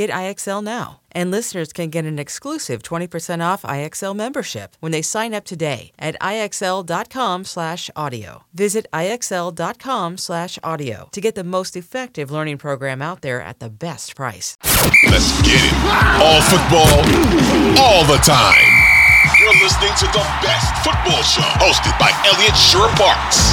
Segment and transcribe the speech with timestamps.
[0.00, 1.00] Get IXL now.
[1.12, 5.92] And listeners can get an exclusive 20% off IXL membership when they sign up today
[5.98, 8.44] at IXL.com/audio.
[8.54, 14.56] Visit IXL.com/audio to get the most effective learning program out there at the best price.
[15.10, 15.74] Let's get it.
[16.24, 17.04] All football,
[17.84, 18.72] all the time.
[19.38, 23.52] You're listening to the best football show hosted by Elliot Shorr-Parks.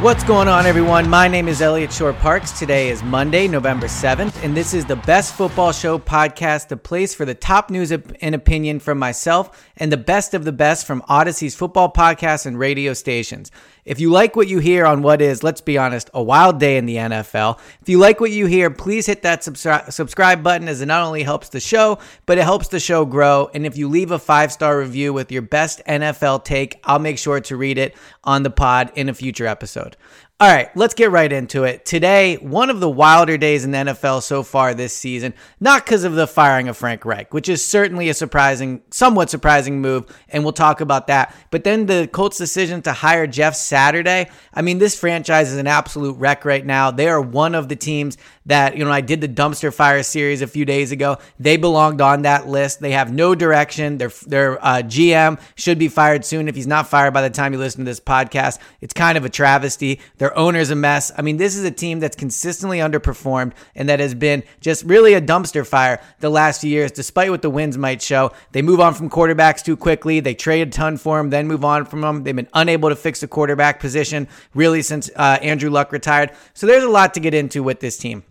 [0.00, 1.10] What's going on, everyone?
[1.10, 2.58] My name is Elliot Shorr-Parks.
[2.58, 7.14] Today is Monday, November 7th, and this is the Best Football Show podcast, the place
[7.14, 11.02] for the top news and opinion from myself and the best of the best from
[11.02, 13.50] Audacy's football podcasts and radio stations.
[13.84, 16.78] If you like what you hear on what is, let's be honest, a wild day
[16.78, 20.68] in the NFL, if you like what you hear, please hit that subscri- subscribe button
[20.68, 23.50] as it not only helps the show, but it helps the show grow.
[23.52, 27.18] And if you leave a five star review with your best NFL take, I'll make
[27.18, 27.94] sure to read it
[28.24, 31.84] on the pod in a future episode episode all right, let's get right into it.
[31.84, 36.02] Today, one of the wilder days in the NFL so far this season, not because
[36.02, 40.42] of the firing of Frank Reich, which is certainly a surprising, somewhat surprising move, and
[40.42, 41.36] we'll talk about that.
[41.50, 44.30] But then the Colts' decision to hire Jeff Saturday.
[44.54, 46.90] I mean, this franchise is an absolute wreck right now.
[46.90, 50.40] They are one of the teams that, you know, I did the dumpster fire series
[50.40, 51.18] a few days ago.
[51.38, 52.80] They belonged on that list.
[52.80, 53.98] They have no direction.
[53.98, 57.52] Their, their uh, GM should be fired soon if he's not fired by the time
[57.52, 58.58] you listen to this podcast.
[58.80, 60.00] It's kind of a travesty.
[60.30, 61.10] Their owner's a mess.
[61.18, 65.14] I mean, this is a team that's consistently underperformed and that has been just really
[65.14, 68.30] a dumpster fire the last few years, despite what the wins might show.
[68.52, 70.20] They move on from quarterbacks too quickly.
[70.20, 72.22] They trade a ton for them, then move on from them.
[72.22, 76.30] They've been unable to fix the quarterback position really since uh, Andrew Luck retired.
[76.54, 78.22] So there's a lot to get into with this team.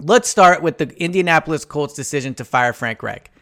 [0.00, 3.32] Let's start with the Indianapolis Colts decision to fire Frank Reich.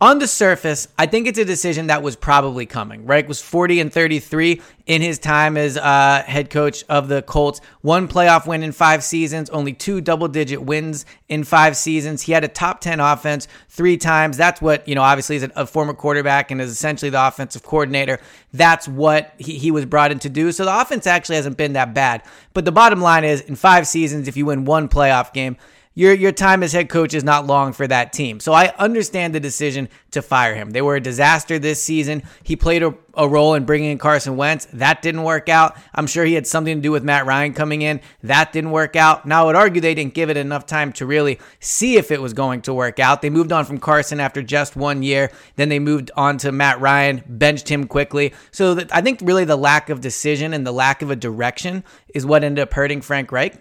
[0.00, 3.04] On the surface, I think it's a decision that was probably coming.
[3.04, 7.60] Reich was 40 and 33 in his time as uh, head coach of the Colts.
[7.80, 12.22] One playoff win in five seasons, only two double digit wins in five seasons.
[12.22, 14.36] He had a top 10 offense three times.
[14.36, 18.20] That's what, you know, obviously, as a former quarterback and is essentially the offensive coordinator,
[18.52, 20.52] that's what he, he was brought in to do.
[20.52, 22.22] So the offense actually hasn't been that bad.
[22.54, 25.56] But the bottom line is, in five seasons, if you win one playoff game,
[25.98, 28.38] your your time as head coach is not long for that team.
[28.38, 30.70] So I understand the decision to fire him.
[30.70, 32.22] They were a disaster this season.
[32.44, 34.68] He played a, a, role in bringing in Carson Wentz.
[34.74, 35.76] That didn't work out.
[35.92, 38.00] I'm sure he had something to do with Matt Ryan coming in.
[38.22, 39.26] That didn't work out.
[39.26, 42.22] Now I would argue they didn't give it enough time to really see if it
[42.22, 43.20] was going to work out.
[43.20, 45.32] They moved on from Carson after just one year.
[45.56, 48.34] Then they moved on to Matt Ryan, benched him quickly.
[48.52, 51.82] So that, I think really the lack of decision and the lack of a direction
[52.14, 53.60] is what ended up hurting Frank Reich.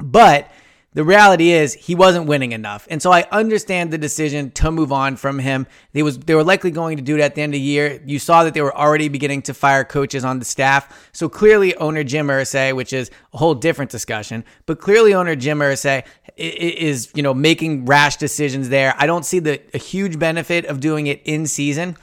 [0.00, 0.48] But
[0.94, 2.88] the reality is he wasn't winning enough.
[2.90, 5.66] And so I understand the decision to move on from him.
[5.92, 8.00] They was they were likely going to do it at the end of the year.
[8.06, 11.10] You saw that they were already beginning to fire coaches on the staff.
[11.12, 15.58] So clearly owner Jim Irsay, which is a whole different discussion, but clearly owner Jim
[15.58, 16.04] Irsay
[16.36, 18.94] is, you know, making rash decisions there.
[18.96, 21.98] I don't see the a huge benefit of doing it in season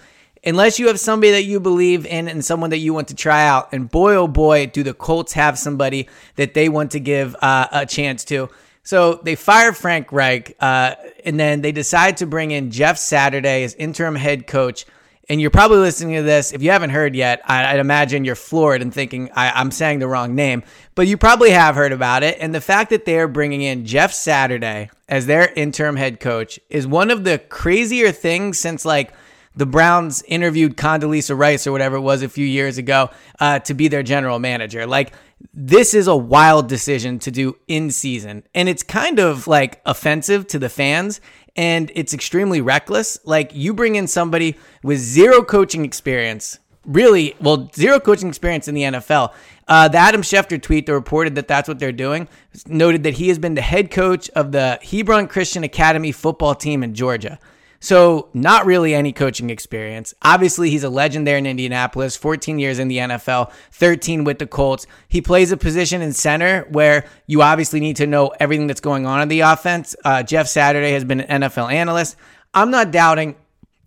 [0.45, 3.47] unless you have somebody that you believe in and someone that you want to try
[3.47, 3.73] out.
[3.73, 7.67] And boy, oh boy, do the Colts have somebody that they want to give uh,
[7.71, 8.49] a chance to.
[8.85, 10.93] So they fire Frank Reich, uh,
[11.25, 14.85] and then they decide to bring in Jeff Saturday as interim head coach.
[15.27, 16.53] And you're probably listening to this.
[16.53, 19.97] If you haven't heard yet, I, would imagine you're floored and thinking I, am saying
[19.97, 20.61] the wrong name,
[20.93, 22.37] but you probably have heard about it.
[22.39, 26.85] And the fact that they're bringing in Jeff Saturday as their interim head coach is
[26.85, 29.13] one of the crazier things since like
[29.55, 33.09] the Browns interviewed Condoleezza Rice or whatever it was a few years ago
[33.39, 34.85] uh, to be their general manager.
[34.85, 35.13] Like,
[35.53, 38.43] this is a wild decision to do in season.
[38.53, 41.21] And it's kind of like offensive to the fans
[41.55, 43.17] and it's extremely reckless.
[43.23, 48.75] Like, you bring in somebody with zero coaching experience, really, well, zero coaching experience in
[48.75, 49.33] the NFL.
[49.67, 52.27] Uh, the Adam Schefter tweet that reported that that's what they're doing
[52.67, 56.83] noted that he has been the head coach of the Hebron Christian Academy football team
[56.83, 57.39] in Georgia.
[57.85, 60.15] So, not really any coaching experience.
[60.23, 64.47] Obviously, he's a legend there in Indianapolis, 14 years in the NFL, 13 with the
[64.47, 64.87] Colts.
[65.07, 69.05] He plays a position in center where you obviously need to know everything that's going
[69.05, 69.95] on in the offense.
[70.03, 72.15] Uh, Jeff Saturday has been an NFL analyst.
[72.55, 73.35] I'm not doubting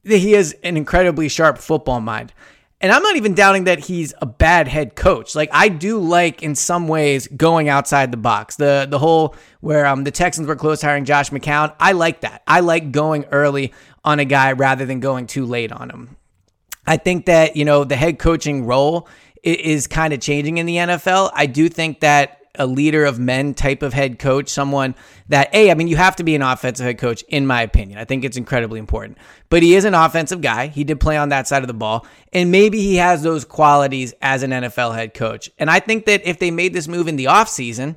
[0.04, 2.32] that he has an incredibly sharp football mind.
[2.80, 5.34] And I'm not even doubting that he's a bad head coach.
[5.34, 8.56] Like I do like in some ways going outside the box.
[8.56, 11.74] The the whole where um the Texans were close hiring Josh McCown.
[11.80, 12.42] I like that.
[12.46, 13.72] I like going early
[14.04, 16.16] on a guy rather than going too late on him.
[16.86, 19.08] I think that, you know, the head coaching role
[19.42, 21.30] is kind of changing in the NFL.
[21.34, 24.94] I do think that a leader of men type of head coach, someone
[25.28, 27.98] that, A, I mean, you have to be an offensive head coach, in my opinion.
[27.98, 29.18] I think it's incredibly important.
[29.48, 30.68] But he is an offensive guy.
[30.68, 32.06] He did play on that side of the ball.
[32.32, 35.50] And maybe he has those qualities as an NFL head coach.
[35.58, 37.96] And I think that if they made this move in the offseason,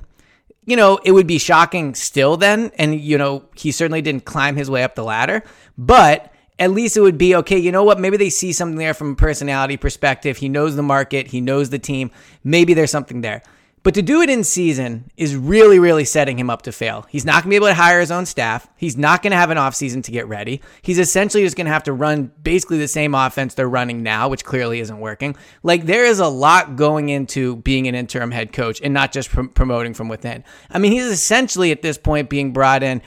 [0.64, 2.70] you know, it would be shocking still then.
[2.78, 5.42] And, you know, he certainly didn't climb his way up the ladder.
[5.76, 7.58] But at least it would be okay.
[7.58, 7.98] You know what?
[7.98, 10.36] Maybe they see something there from a personality perspective.
[10.36, 12.10] He knows the market, he knows the team.
[12.44, 13.42] Maybe there's something there.
[13.84, 17.04] But to do it in season is really, really setting him up to fail.
[17.08, 18.68] He's not going to be able to hire his own staff.
[18.76, 20.60] He's not going to have an offseason to get ready.
[20.82, 24.28] He's essentially just going to have to run basically the same offense they're running now,
[24.28, 25.36] which clearly isn't working.
[25.64, 29.30] Like, there is a lot going into being an interim head coach and not just
[29.30, 30.44] pr- promoting from within.
[30.70, 33.02] I mean, he's essentially at this point being brought in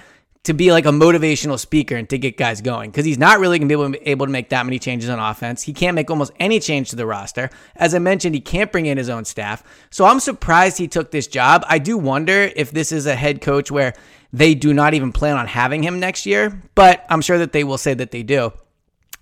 [0.45, 3.59] to be like a motivational speaker and to get guys going because he's not really
[3.59, 5.61] going to be able to, make that many changes on offense.
[5.61, 7.49] He can't make almost any change to the roster.
[7.75, 9.63] As I mentioned, he can't bring in his own staff.
[9.89, 11.63] So I'm surprised he took this job.
[11.67, 13.93] I do wonder if this is a head coach where
[14.33, 17.63] they do not even plan on having him next year, but I'm sure that they
[17.63, 18.51] will say that they do.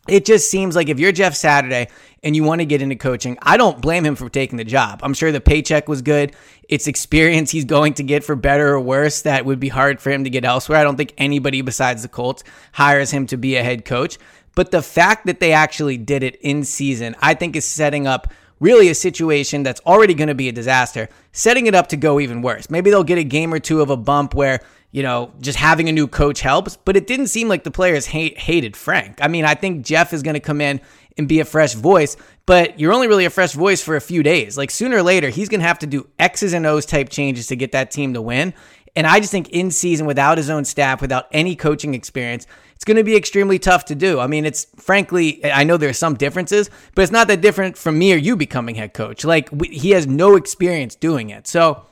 [0.07, 1.87] It just seems like if you're Jeff Saturday
[2.23, 4.99] and you want to get into coaching, I don't blame him for taking the job.
[5.01, 6.35] I'm sure the paycheck was good.
[6.67, 10.11] It's experience he's going to get for better or worse that would be hard for
[10.11, 10.77] him to get elsewhere.
[10.77, 14.17] I don't think anybody besides the Colts hires him to be a head coach.
[14.55, 18.31] But the fact that they actually did it in season, I think is setting up
[18.59, 22.19] really a situation that's already going to be a disaster, setting it up to go
[22.19, 22.69] even worse.
[22.69, 24.59] Maybe they'll get a game or two of a bump where
[24.93, 28.05] you know, just having a new coach helps, but it didn't seem like the players
[28.05, 29.17] hate, hated Frank.
[29.21, 30.79] I mean, I think Jeff is going to come in
[31.17, 34.21] and be a fresh voice, but you're only really a fresh voice for a few
[34.21, 34.55] days.
[34.55, 37.47] Like sooner or later, he's going to have to do X's and O's type changes
[37.47, 38.53] to get that team to win.
[38.95, 42.85] And I just think in season, without his own staff, without any coaching experience, it's
[42.85, 44.19] going to be extremely tough to do.
[44.19, 47.97] I mean, it's frankly, I know there's some differences, but it's not that different from
[47.97, 49.25] me or you becoming head coach.
[49.25, 51.47] Like, we, he has no experience doing it.
[51.47, 51.83] So,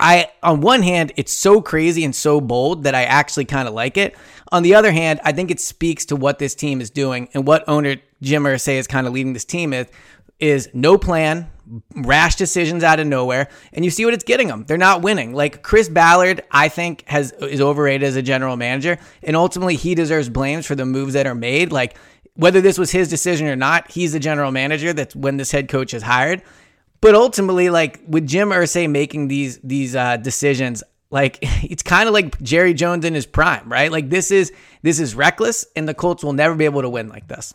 [0.00, 3.74] I on one hand, it's so crazy and so bold that I actually kind of
[3.74, 4.16] like it.
[4.50, 7.46] On the other hand, I think it speaks to what this team is doing and
[7.46, 9.90] what owner Jim Irsay is kind of leading this team with
[10.38, 11.50] is no plan,
[11.96, 14.64] rash decisions out of nowhere, and you see what it's getting them.
[14.66, 15.34] They're not winning.
[15.34, 19.94] Like Chris Ballard, I think has is overrated as a general manager, and ultimately he
[19.94, 21.72] deserves blames for the moves that are made.
[21.72, 21.96] Like
[22.34, 24.92] whether this was his decision or not, he's the general manager.
[24.92, 26.42] That's when this head coach is hired.
[27.00, 32.12] But ultimately, like with Jim Irsay making these these uh, decisions, like it's kind of
[32.12, 33.90] like Jerry Jones in his prime, right?
[33.90, 34.52] Like this is
[34.82, 37.54] this is reckless, and the Colts will never be able to win like this.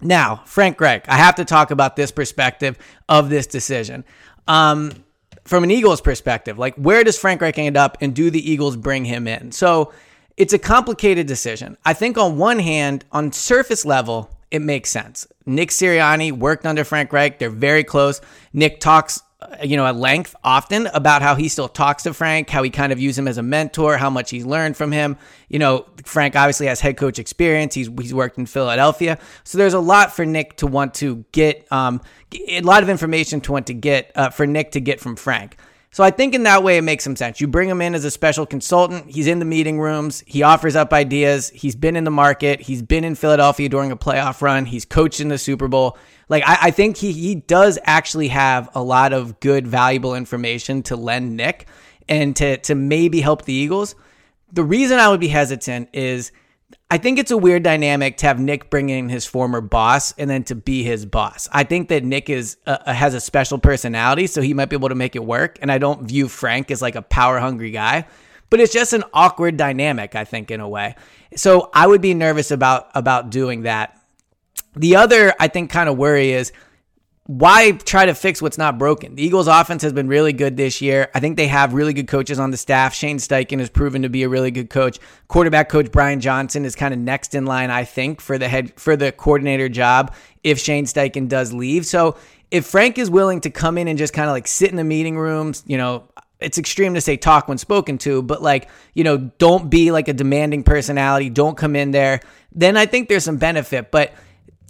[0.00, 2.78] Now, Frank Reich, I have to talk about this perspective
[3.08, 4.04] of this decision.
[4.48, 4.92] Um,
[5.44, 8.76] from an Eagles perspective, like where does Frank Reich end up and do the Eagles
[8.76, 9.52] bring him in?
[9.52, 9.92] So
[10.36, 11.76] it's a complicated decision.
[11.84, 15.26] I think on one hand, on surface level, it makes sense.
[15.46, 17.38] Nick Sirianni worked under Frank Reich.
[17.38, 18.20] They're very close.
[18.52, 19.22] Nick talks
[19.62, 22.92] you know, at length often about how he still talks to Frank, how he kind
[22.92, 25.16] of used him as a mentor, how much he's learned from him.
[25.48, 27.74] You know, Frank obviously has head coach experience.
[27.74, 31.70] He's he's worked in Philadelphia, so there's a lot for Nick to want to get,
[31.72, 32.00] um,
[32.48, 35.56] a lot of information to want to get uh, for Nick to get from Frank.
[35.92, 37.40] So I think in that way it makes some sense.
[37.40, 39.10] You bring him in as a special consultant.
[39.10, 40.22] He's in the meeting rooms.
[40.24, 41.50] He offers up ideas.
[41.50, 42.60] He's been in the market.
[42.60, 44.66] He's been in Philadelphia during a playoff run.
[44.66, 45.98] He's coached in the Super Bowl.
[46.28, 50.84] Like I, I think he he does actually have a lot of good, valuable information
[50.84, 51.66] to lend Nick
[52.08, 53.96] and to to maybe help the Eagles.
[54.52, 56.30] The reason I would be hesitant is
[56.90, 60.28] I think it's a weird dynamic to have Nick bring in his former boss and
[60.28, 61.48] then to be his boss.
[61.52, 64.88] I think that Nick is uh, has a special personality, so he might be able
[64.88, 65.58] to make it work.
[65.62, 68.06] And I don't view Frank as like a power hungry guy,
[68.50, 70.16] but it's just an awkward dynamic.
[70.16, 70.96] I think in a way.
[71.36, 73.96] So I would be nervous about about doing that.
[74.74, 76.52] The other, I think, kind of worry is
[77.30, 79.14] why try to fix what's not broken?
[79.14, 81.08] The Eagles' offense has been really good this year.
[81.14, 82.92] I think they have really good coaches on the staff.
[82.92, 84.98] Shane Steichen has proven to be a really good coach.
[85.28, 88.72] Quarterback coach Brian Johnson is kind of next in line, I think, for the head
[88.74, 91.86] for the coordinator job if Shane Steichen does leave.
[91.86, 92.16] So
[92.50, 94.82] if Frank is willing to come in and just kind of like sit in the
[94.82, 96.08] meeting rooms, you know,
[96.40, 100.08] it's extreme to say talk when spoken to, but like, you know, don't be like
[100.08, 101.30] a demanding personality.
[101.30, 102.22] Don't come in there.
[102.50, 103.92] Then I think there's some benefit.
[103.92, 104.14] But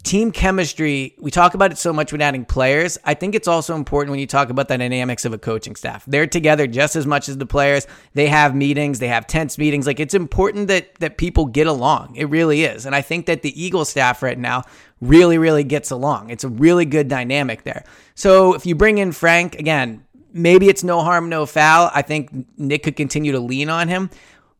[0.02, 2.98] team chemistry, we talk about it so much when adding players.
[3.04, 6.04] I think it's also important when you talk about the dynamics of a coaching staff.
[6.06, 7.86] They're together just as much as the players.
[8.14, 9.86] They have meetings, they have tense meetings.
[9.86, 12.16] Like it's important that that people get along.
[12.16, 12.86] It really is.
[12.86, 14.64] And I think that the Eagle staff right now
[15.00, 16.30] really really gets along.
[16.30, 17.84] It's a really good dynamic there.
[18.14, 21.90] So if you bring in Frank again, maybe it's no harm no foul.
[21.94, 24.10] I think Nick could continue to lean on him.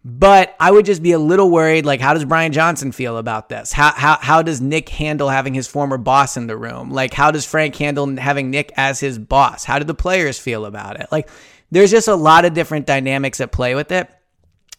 [0.03, 1.85] But I would just be a little worried.
[1.85, 3.71] Like, how does Brian Johnson feel about this?
[3.71, 6.91] How, how, how does Nick handle having his former boss in the room?
[6.91, 9.65] Like, how does Frank handle having Nick as his boss?
[9.65, 11.09] How do the players feel about it?
[11.13, 11.29] Like,
[11.71, 14.09] there's just a lot of different dynamics at play with it.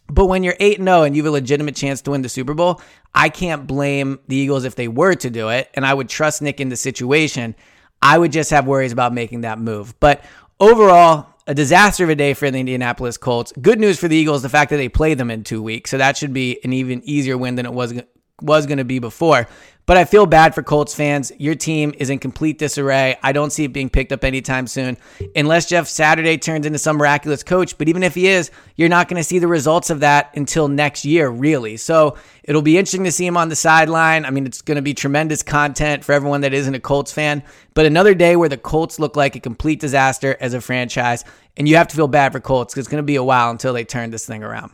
[0.08, 2.52] But when you're 8 0 and you have a legitimate chance to win the Super
[2.52, 2.80] Bowl,
[3.14, 5.70] I can't blame the Eagles if they were to do it.
[5.74, 7.54] And I would trust Nick in the situation.
[8.02, 9.98] I would just have worries about making that move.
[10.00, 10.24] But
[10.58, 13.52] overall, a disaster of a day for the Indianapolis Colts.
[13.60, 15.90] Good news for the Eagles, the fact that they play them in two weeks.
[15.90, 17.94] So that should be an even easier win than it was
[18.40, 19.46] was going to be before.
[19.84, 21.32] But I feel bad for Colts fans.
[21.38, 23.16] Your team is in complete disarray.
[23.20, 24.96] I don't see it being picked up anytime soon,
[25.34, 27.76] unless Jeff Saturday turns into some miraculous coach.
[27.76, 30.68] But even if he is, you're not going to see the results of that until
[30.68, 31.76] next year, really.
[31.76, 34.24] So it'll be interesting to see him on the sideline.
[34.24, 37.42] I mean, it's going to be tremendous content for everyone that isn't a Colts fan.
[37.74, 41.24] But another day where the Colts look like a complete disaster as a franchise,
[41.56, 43.50] and you have to feel bad for Colts because it's going to be a while
[43.50, 44.72] until they turn this thing around.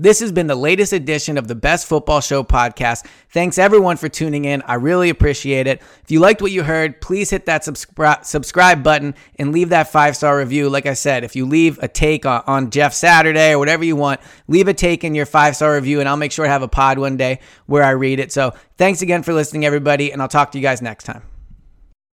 [0.00, 3.04] This has been the latest edition of the Best Football Show podcast.
[3.30, 4.62] Thanks everyone for tuning in.
[4.62, 5.82] I really appreciate it.
[6.04, 9.90] If you liked what you heard, please hit that subscribe subscribe button and leave that
[9.90, 10.70] five star review.
[10.70, 13.96] Like I said, if you leave a take on, on Jeff Saturday or whatever you
[13.96, 16.62] want, leave a take in your five star review, and I'll make sure to have
[16.62, 18.30] a pod one day where I read it.
[18.30, 21.22] So thanks again for listening, everybody, and I'll talk to you guys next time.